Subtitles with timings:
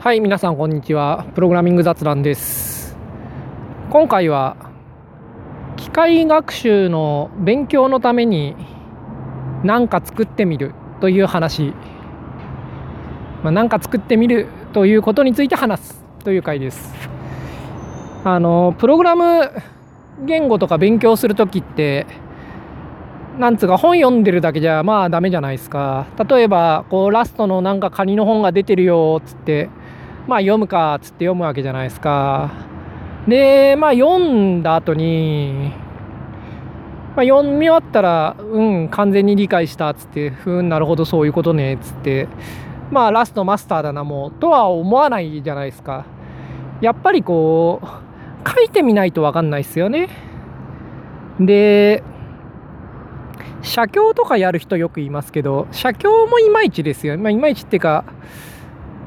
[0.00, 1.26] はい皆さんこんにちは。
[1.34, 2.96] プログラミング雑談です。
[3.90, 4.56] 今回は
[5.76, 8.54] 機械学習の勉強のために
[9.64, 11.74] 何か作ってみるという話。
[13.42, 16.94] まあ、何か作ってみるということについて話すという回です。
[18.22, 19.50] あのプログラム
[20.24, 22.06] 言語とか勉強する時って
[23.36, 26.06] なんつうか本読んでるだけじゃまあダメじゃないですか。
[26.30, 29.68] 例えばこうラストのなんかカニの本が出てるよっつって
[30.28, 32.50] まあ読むかっつって読むわけじゃないですか。
[33.26, 35.72] で、まあ読んだ後に、
[37.16, 42.28] まあ、読み終わったら、うん、完全に理解したっつって、ふん、なるほど、そういうことねっつって、
[42.90, 46.04] まあラストマスターだな、もう、とは思わないじゃないですか。
[46.82, 47.86] やっぱりこう、
[48.48, 50.10] 書いてみないと分かんないですよね。
[51.40, 52.02] で、
[53.62, 57.16] 写経とかやる人よく言いますけど、写経もいまいちですよ。
[57.18, 58.04] まあ、いまいちっていうか、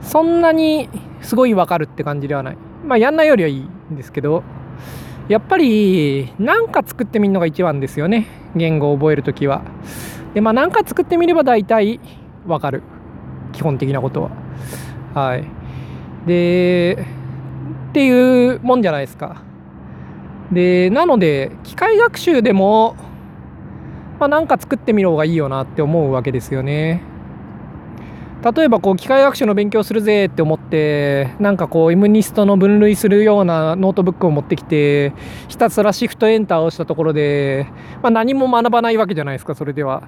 [0.02, 0.90] そんなに
[1.22, 2.58] すごいわかるって感じではない。
[2.86, 4.44] まあやんないよりはいいんですけど、
[5.30, 8.28] やっぱり何か作ってみるのが一番ですよね。
[8.56, 9.62] 言語を覚えるときは。
[10.34, 12.00] で、まあ何か作ってみれば大体
[12.46, 12.84] わかる。
[13.54, 14.32] 基本的なことは。
[15.14, 15.46] はい。
[16.26, 17.06] で、
[17.90, 19.42] っていうもんじゃないですか。
[20.52, 22.96] で、なので、機械学習でも、
[24.20, 27.04] まあ、か作ってみる方がいいよなって思うわけですよね。
[28.44, 35.14] 例えばこう機械学習の勉強するぜって思ってなんかこう M ニストの分類するようなノートブックを持ってきて
[35.48, 37.68] ひたすら Shift Enter をしたところで、
[38.02, 40.04] まあ、何も学ばないわけじゃないですかそれでは。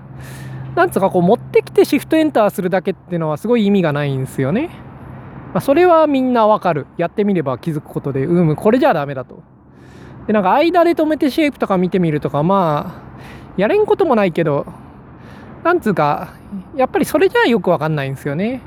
[0.76, 4.70] なんつうかこう持ってきて Shift Enter するだけっていうのはすごい意味がないんですよね。
[5.54, 6.88] まあ、それはみんなわかる。
[6.98, 9.44] やってみれば気づくことで、うん、これじゃダメだと。
[10.26, 13.14] で、なんか間で止めて shape とか見てみるとか、まあ、
[13.56, 14.66] やれんこともないけど、
[15.64, 16.34] なんつうか、
[16.76, 18.62] やっぱりそれじゃよくわかんないんですよね。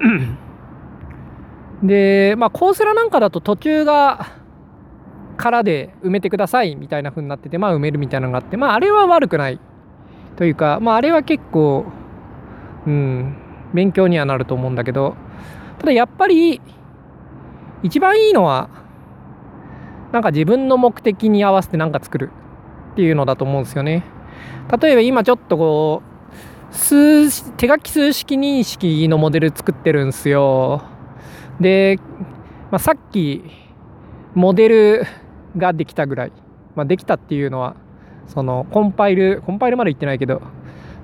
[1.82, 4.26] で、まあ、コースラなんかだと途中が
[5.36, 9.60] 空で埋めてくださいみたいな風になってて、まあ、埋めるみたいなのがあって、まあ、あれは悪くない
[10.36, 11.86] というか、まあ、あれは結構、
[12.86, 13.36] うん、
[13.72, 15.14] 勉強にはなると思うんだけど、
[15.78, 16.60] ただやっぱり、
[17.82, 18.68] 一番いいのは、
[20.12, 22.30] なんか自分の目的に合わせて何か作る
[22.92, 24.04] っていうのだと思うんですよね。
[24.80, 26.02] 例えば今ちょっとこ
[26.70, 30.82] う数手書き数式認識のモデル作ってるんですよ。
[31.60, 31.98] で、
[32.70, 33.42] まあ、さっき
[34.34, 35.06] モデル
[35.56, 36.32] ができたぐらい、
[36.76, 37.74] まあ、できたっていうのは
[38.26, 40.40] そのコンパイルコンパイルまで言ってないけど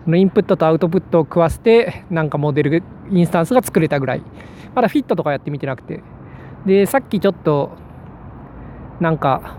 [0.05, 4.23] そのインプットとアウトプットを食わせてなんかモデルインスタンスが作れたぐらい。
[4.75, 6.03] まだフィットとかやってみてなくて。
[6.67, 7.71] でさっきちょっと
[9.01, 9.57] なんか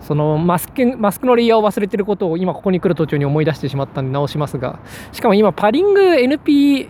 [0.00, 4.80] そのマスクマスクのレイヤーを忘れてることを今ここに来る途中に思い出してしまったんで直しますが
[5.12, 6.88] しかも今パリング NP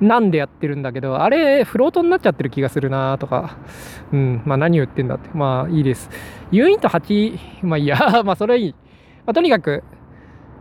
[0.00, 3.58] なんでやってるんだけどあれフロートになっちゃってる気がするなとか。
[4.12, 4.42] うん。
[4.44, 5.28] まあ何言ってんだって。
[5.34, 6.08] まあいいです。
[6.50, 7.98] U イント8まあいいや。
[8.24, 8.74] まあそれはいい、
[9.26, 9.82] まあ、とにかく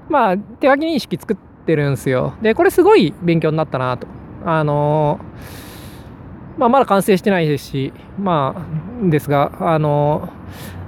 [0.10, 2.34] まあ手書き認識作ってるんですよ。
[2.42, 4.08] でこれすごい勉強になったなと。
[4.46, 5.20] あの
[6.58, 10.30] まあまだ完成してないですしまあですがあの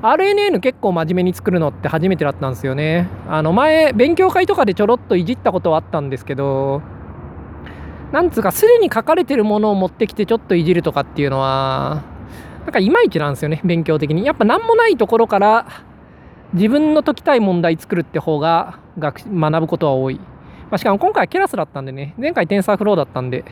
[0.02, 3.10] RNN 結構真面目に作るのって初めてだったんですよね。
[3.28, 6.82] あの前、勉強会とかでちょろっといじったことはあったんですけど、
[8.14, 12.04] なんつうか、すでに書かれてるものを持ってきてちょっといじるとかっていうのは、
[12.62, 14.26] なんかいまいちなんですよね、勉強的に。
[14.26, 15.66] やっぱ何もないところから
[16.54, 20.16] 自分の解きたい問題作るって方が学学ぶことは多い。
[20.16, 23.44] まあ、しかも今回はケラスだったんでね、前回テンサーフローだったんで、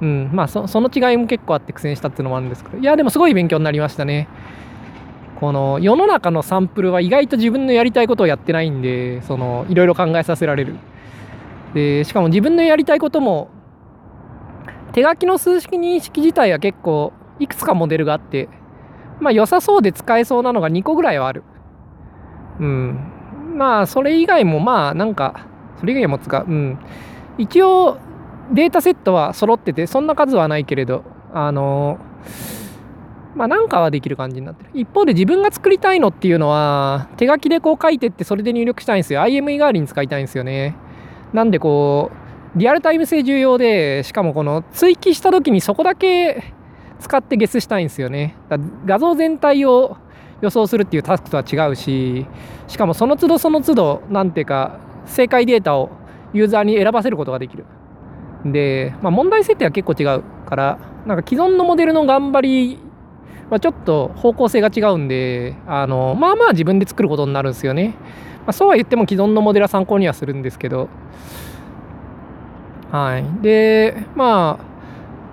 [0.00, 4.28] うん、まあその違いも結構あって苦戦したっていうのもあるんですけど、いや、でもすごい勉強になりましたね。
[5.40, 10.76] この世の中のサンプルは意外と自分のやりたいことをやってないんでそのいろいろ考えさせられる。
[11.74, 13.48] でしかも自分のやりたいことも
[14.92, 18.48] 手書きの数式認識自体は結構いくつかモデルがあって
[19.20, 21.44] まあ良さそうで使えそうなのが2個ぐらいはある。
[22.60, 22.98] うん。
[23.56, 25.46] まあそれ以外もまあなんか
[25.80, 26.78] それ以外も使ううん。
[27.38, 27.98] 一応
[28.52, 32.61] データセットは揃っててそんな数はないけれどあのー
[33.34, 34.70] まあなんかはできる感じになってる。
[34.74, 39.20] 一方で自分が作りたいのっていうのは、手書きでこう書いてってそれで入力したいんですよ。
[39.22, 40.76] IME 代わりに使いたいんですよね。
[41.32, 42.10] なんでこ
[42.56, 46.52] う、リアルタイム性重要で、しかもこの追記した時にそこだけ
[47.00, 48.36] 使ってゲスしたいんですよね。
[48.48, 49.96] だ画像全体を
[50.42, 52.26] 予想するっていうタスクとは違うし、
[52.68, 55.90] しかもその都度その都度、なんていうか、正解データを
[56.34, 57.64] ユーザーに選ばせることができる。
[58.44, 62.40] で、まあ、問題設定は結構違うから、なんか既存のモデルの頑張
[62.72, 62.78] り
[63.52, 67.94] まあ、ちょっと方向性が違うんで、あの、まあまあ自分で作ることになるんですよね。
[68.46, 70.88] まあ、そうは言っても既存のモデルは参考にはするんですけど、
[72.90, 74.64] はい、でまあ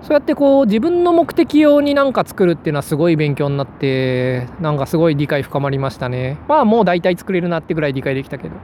[0.02, 6.38] そうやってこう自分の目的用に何か作るっていうのはすごい勉強になってなんかすごい理解深まりましたね。
[6.46, 8.54] まあもう大体作れるなってぐらい理解できたけど。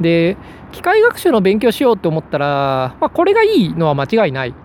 [0.00, 0.36] で
[0.72, 4.56] 機械学習の勉強しようって思ったら、まあ、これがいいのは間違いない、ま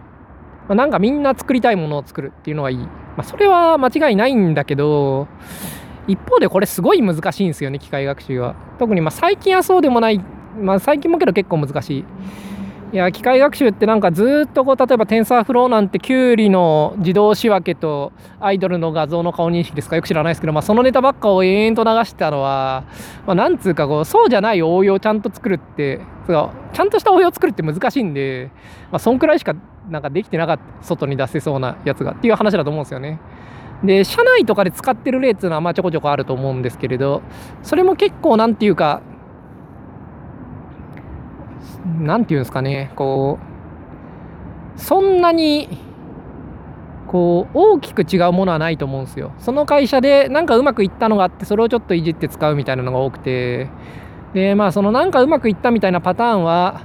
[0.70, 2.88] あ、なんかみんな作りたいものを作るっていうのがいい、
[3.18, 5.28] まあ、それは間違いないんだけど
[6.08, 8.56] 一方でこれすごい難しいんですよね機械学習は。
[8.78, 10.22] 特にま最近はそうでもない。
[10.62, 12.06] まあ最近もけど結構難しい。
[12.96, 19.98] いや機械学習ってなんかずっとこう例えばテンサーフローなんてキュウリの自動仕分けとアイドルの画像の顔認識ですか？
[19.98, 22.86] よく知らないですけど、まあ、そのネタばっかを延々と流してたのは、
[23.28, 28.50] まあ、なんつうかこうそうじゃない応用をちゃんと作るってそうちゃんとした応用を作るって難しいんで、
[28.92, 29.56] まあ、そんくらいしか
[29.90, 33.20] なんかできてなかった外に出せそうなやつがっていう話だと思うんですよね。
[33.84, 37.22] で社内とかで使ってる例っていうのはまあちょこちょこあると思うんですけれど
[37.62, 39.02] それも結構なんていうか
[42.00, 43.40] なんていうんですかねこ
[44.76, 45.70] うそんなに
[47.08, 49.32] こう大きく違うものはないと思うんですよ。
[49.40, 53.70] その会社でなんかうまくいったのがあってそれをちょっといじって使うみたいなのが多くて。
[54.34, 56.82] でまあそのなんかうまくいったみたいなパターンは、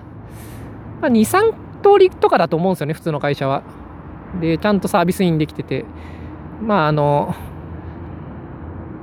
[1.01, 1.53] まあ、23
[1.83, 3.65] 通りとかだと思うんですよね普通の会社は。
[4.41, 5.85] でちゃんとサービスインできてて。
[6.63, 7.35] まああの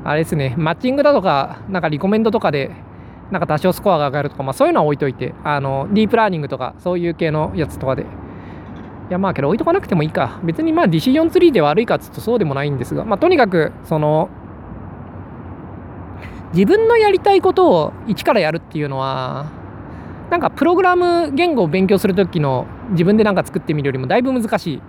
[0.05, 2.71] あれですねマッチングだとかなんかリコメンドとかで
[3.31, 8.05] なんか多少スコアが上がるとか、まあ、そういうのは置いといてあのディープラーニングとかそういう系のやつとかで。
[9.09, 10.41] いやまあけど置いとかなくてもいいか。
[10.43, 14.29] 別にまあディシジョンツリーで悪いかっつうとそうでもないんですが、まあ、とにかくその
[16.53, 19.49] 自分のやりたいことを一からやるっていうのは
[20.29, 24.81] なんかプログラム言語を勉強する時の自分で何か作ってみるよりもだいぶ難しい。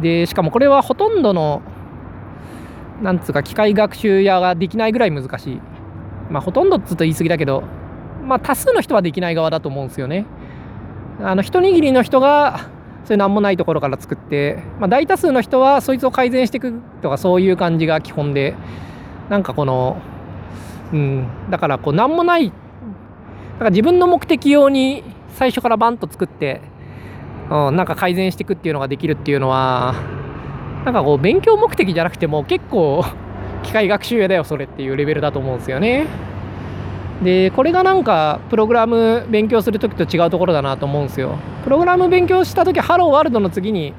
[0.00, 1.62] でしかもこれはほとんどの
[3.02, 5.60] なんつうか機械学習屋ができないぐらい難しい。
[6.30, 7.62] まあ、ほとんどっつうと言い過ぎだけど、
[8.22, 10.26] まあ、多数の人はできない側だと思うんですよね。
[11.20, 12.68] あの一握りの人が
[13.04, 16.72] そういう何もないところから作って、まあ、大多数の人はそいつを改善していく
[17.02, 18.54] とかそういう感じが基本で
[19.28, 20.00] なんかこの、
[20.92, 22.52] うん、だからこう何もないだ
[23.58, 25.04] から自分の目的用に
[25.34, 26.62] 最初からバンと作って、
[27.50, 29.94] うん、なんか改善していくっていうのができるっていうのは
[30.84, 33.04] なんかこう勉強目的じゃなくても結構
[33.64, 36.06] 機械学習やだよそれっていうレベルだと思うんですよね。
[37.22, 41.38] でこれがなんかプログラム勉強する時と違うところだなと思うんですよ。
[41.64, 43.94] プログラム勉強した時ハローワールドの次に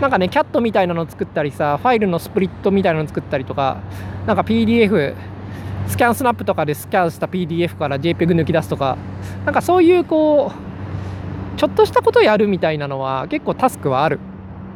[0.00, 3.78] なんかねキャットみたいなの作ったりさファイルのスプリットみたいなの作ったりとか
[4.26, 5.14] なんか PDF
[5.88, 8.96] スキャンスナップとかでスキャンした PDF から JPEG 抜き出すとか
[9.44, 14.20] なんかそういうこうちょっとしたことやるみたいなのは結構タスクはある。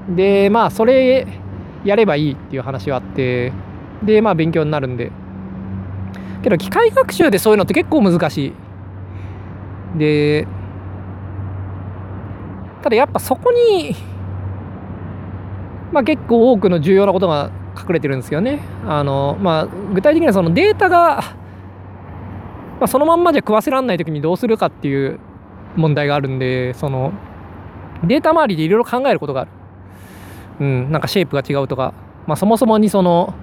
[0.09, 1.27] でまあそれ
[1.85, 3.53] やればいいっていう話はあって。
[4.05, 5.11] でまあ勉強になるんで。
[6.43, 9.99] けど機械学習でそういうのって結構難しい。
[9.99, 10.47] で
[12.83, 13.97] ただやっぱそこに
[15.91, 18.61] まあ結構多くの重要なことが隠れてるんですよね。
[18.87, 21.23] あのまあ具体的にはそのデータが、
[22.79, 25.19] まあ、そのまんまじゃ食わせられない時にどうするかっていう
[25.77, 27.13] 問題があるんでその
[28.05, 29.51] データ周りでいろいろ考えることがある。
[30.61, 31.95] うんなんかシェイプが違うとか。
[32.27, 33.35] まあそもそもにその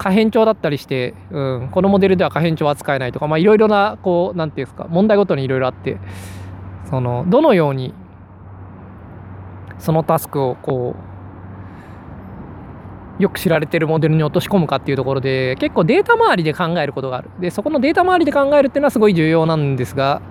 [0.00, 5.98] 可変調だったりして、うん、このモデルでは可変調は扱えないとか、まあ、いろいろな、こう、なんていうんですか、問題ごとにいろいろあって、
[6.88, 7.92] その、どのように、
[9.78, 10.96] そのタスクを、こ
[13.18, 17.28] う、よく知られてるモデルに落とし込むかっていうところで、結構データ周りで考えることがある。
[17.38, 20.22] で、そこのデータ周りで考えるっていうのはすごい重要なんですが、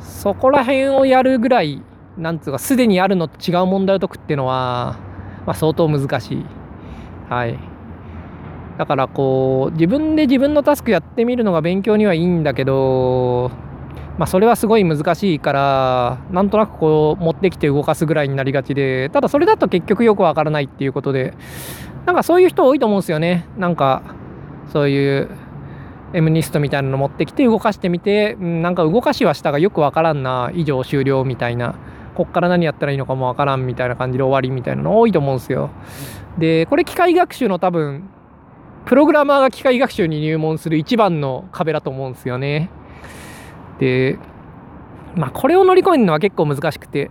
[0.00, 1.82] そこら辺をやるぐらい、
[2.18, 4.96] なんつうか、すでにあるのと違う問題を解くっていうのは、
[5.46, 6.44] まあ、相当難しい。
[7.30, 7.67] はい。
[8.78, 13.50] だからこう自分で自分のタスクやってみるのが勉強にはいいんだけど
[14.16, 21.34] まあそれはすごい難しいからなんとなくこう持ってきて動かすぐらいになりがちでただそれだと結局よくわからないっていうことで
[22.06, 23.46] なんかそういう人多いと思うんですよね。
[23.58, 24.02] なんか
[24.72, 25.28] そういう
[26.14, 31.74] M ニストみたいなの持ってきて動かしてみて、なんか動かしはしたがよくわからんな以上終了みたいな。
[32.14, 35.70] こっから何やったらいいのかもわからんみたいな感じで終わりみたいなの多いと思うんですよ。
[36.38, 38.08] でこれ機械学習の多分
[38.88, 42.70] プログラマーが機械学習に入門する一番の壁だと思うんですよね。
[43.78, 44.18] で、
[45.14, 47.10] まあ、これを乗り越えるのは結構難しくて、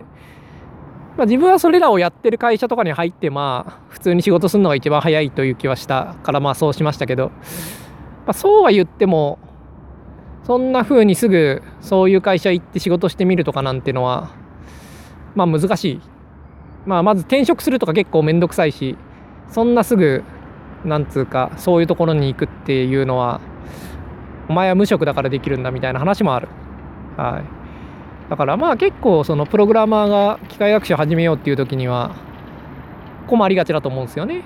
[1.16, 7.34] まあ、自分はそれらをやってる会社とかに入って、まあ、普通に仕事するのが一番早いという気はしたから、まあ、そうしましたけど、ま
[8.30, 9.38] あ、そうは言っても、
[10.42, 14.32] そんな風にすぐそういう会社行って仕事してみるとかなんてのは、
[15.36, 16.00] まあ難しい。
[16.86, 18.96] まあまず転職するとか結構めんどくさいし、
[19.48, 20.24] そんなすぐ
[20.84, 23.40] なんつうかそういうところに行くっていうのは
[24.48, 26.48] お前は無職だからできるんだみたいな話もある。
[27.16, 27.58] はい
[28.30, 32.14] だからまあ結構そのプログラマーが機械学習始めようっていう時には
[33.26, 34.44] 困りがちだと思うんですよね。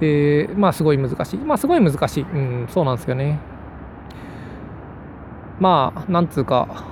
[0.00, 3.38] でまあすごい難しいまあすごい難しいうんそうなんですよね。
[5.60, 6.84] まあなんつうか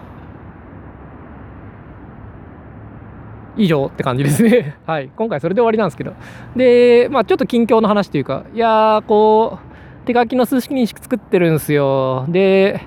[3.56, 4.76] 以上って感じですね。
[4.86, 5.10] はい。
[5.16, 6.12] 今回それで終わりなんですけど。
[6.56, 12.26] で、まあちょっと近況の話というか、いやー、こう、手書きの数式認識作ってるんですよ。
[12.28, 12.80] で、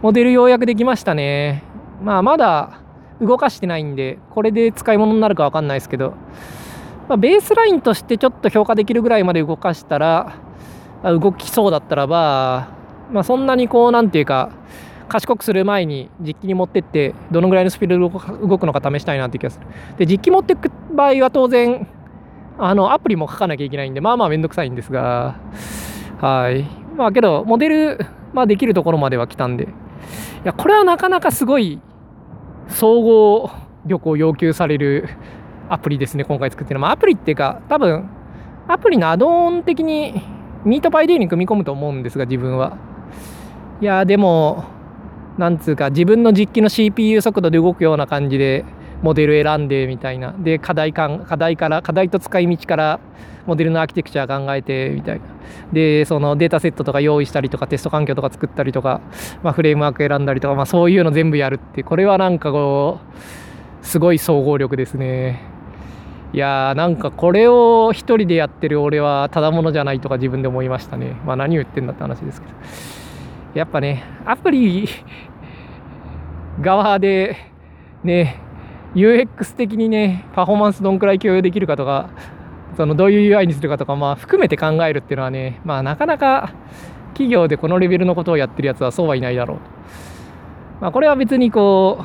[0.00, 1.62] モデルようやくできましたね。
[2.02, 2.80] まあまだ
[3.20, 6.14] 動かしてないんで、これで使い物になるかわかんないですけど、
[7.08, 10.34] まあ、ベースラインとしてちょっと評価できるぐらいまで動かしたら、
[11.04, 12.68] 動きそうだったらば、
[13.12, 14.50] まあそんなにこう、なんていうか、
[15.12, 19.66] 賢くする前に実機に持ってってどのぐらいのスピードで動くのか試したいなって気がする。
[19.98, 21.86] で実機持っていく場合は当然
[22.58, 25.36] あのアプリも書かなきゃいけないんでまあまあめんどくさいんですが。
[26.18, 26.64] はい。
[26.96, 27.98] まあけどモデル、
[28.32, 29.64] まあ、できるところまでは来たんで。
[29.64, 29.68] い
[30.44, 31.78] やこれはなかなかすごい
[32.68, 33.50] 総合
[33.84, 35.10] 力を要求される
[35.68, 38.08] アプリですね今回作ってるの、まあ、アプリっていうか多分
[38.66, 40.22] アプリのアドオン的に
[40.64, 42.78] ミートパイデーに組み込むと思うんですが自分は。
[43.80, 44.64] いやでも
[45.38, 48.64] なんつうか自分の実機の CPU 速度で動くような感じで
[49.02, 50.32] モデル選んでみたいな。
[50.38, 53.00] で課題か課題から課題と使い道から
[53.46, 55.24] モデルのアーキテクチャ考えてみたいな。
[55.72, 59.00] でそのデータセットとか用意したりとかテスト環境とか作ったりとか、
[59.42, 63.00] まあ、フレームワーク選んだりとか、まあ、そういうの全部やるってこれはなんかこ
[63.82, 65.40] うすごい総合力ですね。
[66.32, 71.16] いやーなんかこれを一人でやってる俺はただものじゃないとか自分で思いましたね。
[71.26, 72.52] まあ何を言ってんだって話ですけど。
[73.54, 74.88] やっぱね、アプリ
[76.62, 77.36] 側で
[78.04, 78.40] ね、
[78.94, 82.10] UX 的にね、パフォーマンスどんくらい共有できるかとか、
[82.76, 86.52] そのどういう UI にするかとか、まあ含めて考えるっていうのはね、まあなかなか
[87.08, 89.64] 企業でこのレベルのことをやってるやつはそうはいないだろうと。
[90.80, 92.04] まあこれは別にこ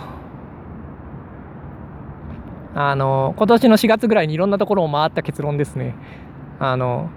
[2.76, 5.96] う、あの、今年の4月ぐらいにいろんなところを回った結論ですね。
[6.60, 7.10] あの、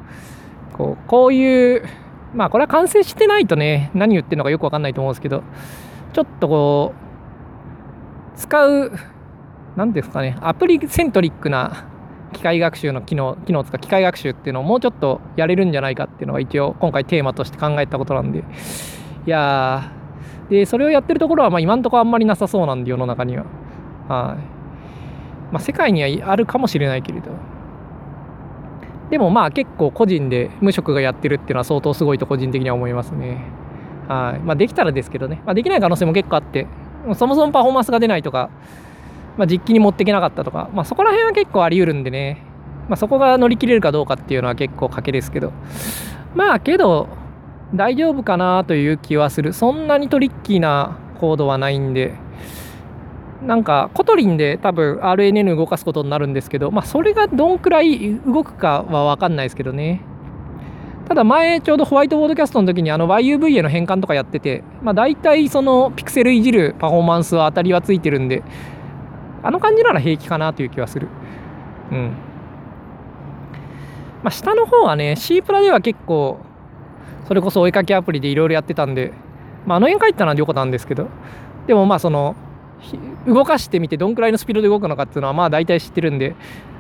[0.75, 1.85] こうこういう
[2.35, 5.43] まあこれは完成してないとね、何言ってるのかよくわかんないと思うんですけど、
[6.13, 7.10] ちょっとこう、
[8.41, 8.93] 使う、
[9.77, 11.85] 何ですかね、アプリセントリックな
[12.33, 18.43] 機械学習の機能、機能つか機械学習っていうのをもうちょっとやれるんじゃないかっていうのが一応今回テーマとして考えたことなんで、い
[19.27, 19.93] や
[20.49, 23.45] で、それをやってるところはまあ今んとこあんまりなさそうなんで世の中には。
[24.09, 25.53] はい。
[25.53, 27.31] まあ世界にはあるかもしれないけれど。
[29.11, 33.45] でもまあ結構個人で無職がやってるっていうのは相当すごいと個人的には思いますね。
[34.09, 34.41] はい。
[34.41, 35.43] まあできたらですけどね。
[35.45, 36.67] まあできない可能性も結構あって、
[37.15, 38.51] そもそもパフォーマンスが出ないとか、
[39.37, 42.43] まあ実機に持っていけなかったとか、まあそこら辺は結構あり得るんでね。
[42.89, 45.53] まあそこが乗り切れるかどうかっていうのは結構賭けですけど。
[46.35, 47.09] まあけど、
[47.75, 49.53] 大丈夫かなという気はする。
[49.53, 52.15] そんなにトリッキーなコードはないんで。
[53.43, 60.03] なんか Kotlin で多分 RNN 動かすことになるんですけど、まあ、それがどんくらい動くかは分かんないですけどね。
[61.11, 68.45] ただ前ちょうどホワイトボードキャストの時にあの YUV への変換とかやってて、まあ、大体そのピクセルいじるパフォーマンスは当たりはついてるんで、
[69.43, 71.09] あの感じなら平気かなという気はする。
[71.91, 72.13] うん。
[74.23, 76.39] まあ、下の方はね、C プラでは結構、
[77.27, 79.13] それこそ追いかけアプリでいろいろやってたんで、
[79.67, 81.09] まあ、あの辺帰ったのは良かったんですけど、
[81.67, 82.37] でもまあその、
[83.27, 86.35] 動かしてみてどんくらいのスピードで動くのかっていうのはまあ大体知ってるんで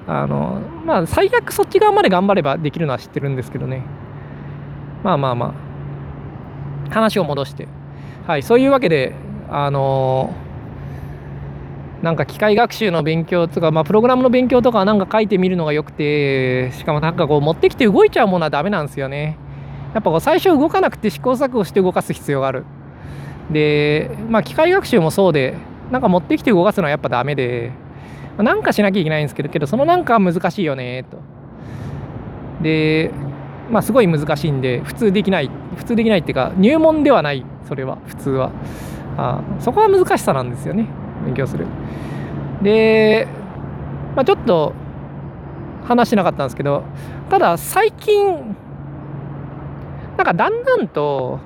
[0.06, 3.84] あのまあ最悪そっち側まで頑張ればできるのは知ってるんですけどね
[5.02, 5.54] まあまあま
[6.88, 6.90] あ。
[6.90, 7.68] 話を戻して。
[8.26, 9.14] はいそういうわけで
[9.48, 10.32] あの
[12.02, 19.36] なんか機械学習の勉強とか、まあ、プログラムの勉強とかなんか書いてみるのがよくてしかもなんかこう持ってきて動いちゃうものはダメなんですよね。
[19.92, 22.64] やっぱこう最初動かなくて試行錯誤して動かす必要がある。
[23.50, 25.56] でまあ機械学習もそうで
[25.90, 27.72] なんか持ってきて動かすのはやっぱダメで、
[28.38, 31.18] なんかしなきゃいけないんですけど、けどそのなんか難しいよね、と。
[32.62, 33.10] で、
[33.70, 38.50] まあすごい難しいんで、普通できない、普通できないっていうか、入門ではない、それは、普通は。
[39.16, 40.86] あそこは難しさなんですよね、
[41.24, 41.66] 勉強する。
[42.62, 43.26] で、
[44.16, 44.72] まあ、ちょっと
[45.84, 46.82] 話しなかったんですけど、
[47.28, 48.56] ただ最近、
[50.16, 51.38] なんかだんだんと、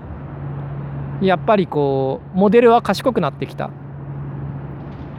[1.20, 3.70] やっぱりこう、モデルは賢くなってきた。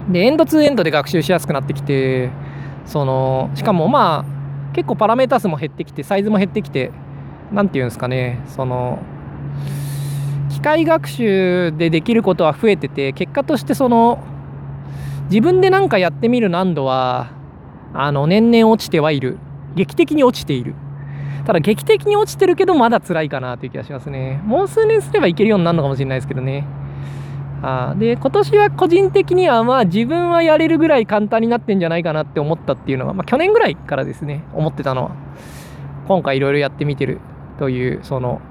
[0.09, 2.29] でエンドツーエンドで学習しやすくなってきて
[2.85, 4.34] そのしかもまあ
[4.75, 6.91] 結構パラメータ数も減ってきてサイズも減ってきて
[7.51, 8.99] 何て言うんですかねその
[10.49, 14.23] 機械学習でできることは増えてて結果としてその
[15.29, 17.31] 自分で何かやってみる難度は
[17.93, 19.37] あの年々落ちてはいる。
[19.75, 20.75] 劇的に落ちている。
[21.45, 24.41] ただ劇的に落ちてるけどまだ辛いかなという気がしますね。
[24.43, 26.65] もう数年すればいけるようになるのかもしれないですけどね。
[27.61, 35.15] あで今年は個人的にはまあ自分はやれるぐらい簡単になってんじゃないかなって思ったっていうのは、まあ、去年ぐらいからですね思ってたのは
[36.07, 37.19] 今回いろいろやってみてる
[37.57, 38.41] というその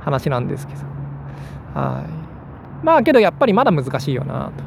[0.00, 0.80] 話なんですけど。
[1.74, 2.04] は
[2.82, 2.84] い。
[2.84, 4.64] まあけどやっぱりまだ難しいよなと。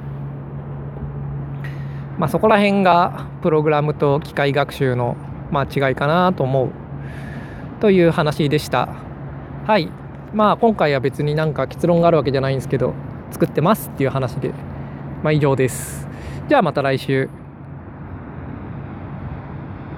[2.17, 5.17] まあそこら辺がプログラムと機械学習の
[5.51, 6.69] まあ違いかなと思う。
[7.81, 8.89] という話でした。
[9.67, 9.91] はい。
[10.33, 12.93] まあ今回は別になんか結論があるわけじゃないんですけど
[13.31, 14.51] 作ってますっていう話で、
[15.23, 16.07] まあ、以上です。
[16.47, 17.29] じゃあまた来週。